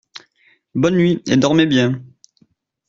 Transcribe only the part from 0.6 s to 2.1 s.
Bonne nuit et dormez bien!